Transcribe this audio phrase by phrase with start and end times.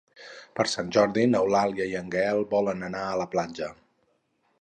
[0.59, 3.69] Per Sant Jordi n'Eulàlia i en Gaël volen anar a la platja.